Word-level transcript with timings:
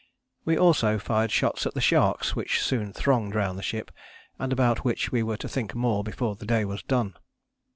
We 0.45 0.57
also 0.57 0.97
fired 0.97 1.31
shots 1.31 1.67
at 1.67 1.75
the 1.75 1.79
sharks 1.79 2.35
which 2.35 2.59
soon 2.63 2.91
thronged 2.91 3.35
round 3.35 3.59
the 3.59 3.61
ship, 3.61 3.91
and 4.39 4.51
about 4.51 4.83
which 4.83 5.11
we 5.11 5.21
were 5.21 5.37
to 5.37 5.47
think 5.47 5.75
more 5.75 6.03
before 6.03 6.35
the 6.35 6.47
day 6.47 6.65
was 6.65 6.81
done. 6.81 7.13